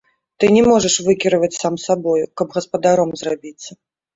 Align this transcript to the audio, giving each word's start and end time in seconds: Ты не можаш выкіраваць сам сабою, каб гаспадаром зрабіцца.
Ты 0.43 0.47
не 0.55 0.63
можаш 0.69 0.95
выкіраваць 1.09 1.51
сам 1.61 1.77
сабою, 1.85 2.25
каб 2.41 2.47
гаспадаром 2.59 3.15
зрабіцца. 3.23 3.71